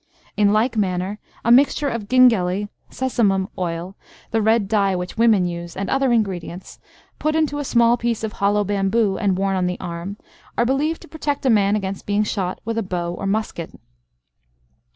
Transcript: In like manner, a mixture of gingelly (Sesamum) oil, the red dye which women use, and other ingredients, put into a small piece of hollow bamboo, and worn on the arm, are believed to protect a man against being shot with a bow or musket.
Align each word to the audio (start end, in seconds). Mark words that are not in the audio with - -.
In 0.35 0.51
like 0.51 0.75
manner, 0.75 1.19
a 1.45 1.51
mixture 1.51 1.87
of 1.87 2.07
gingelly 2.09 2.69
(Sesamum) 2.89 3.49
oil, 3.55 3.95
the 4.31 4.41
red 4.41 4.67
dye 4.67 4.95
which 4.95 5.15
women 5.15 5.45
use, 5.45 5.77
and 5.77 5.91
other 5.91 6.11
ingredients, 6.11 6.79
put 7.19 7.35
into 7.35 7.59
a 7.59 7.63
small 7.63 7.97
piece 7.97 8.23
of 8.23 8.33
hollow 8.41 8.63
bamboo, 8.63 9.19
and 9.19 9.37
worn 9.37 9.55
on 9.55 9.67
the 9.67 9.79
arm, 9.79 10.17
are 10.57 10.65
believed 10.65 11.03
to 11.03 11.07
protect 11.07 11.45
a 11.45 11.51
man 11.51 11.75
against 11.75 12.07
being 12.07 12.23
shot 12.23 12.59
with 12.65 12.79
a 12.79 12.81
bow 12.81 13.13
or 13.13 13.27
musket. 13.27 13.77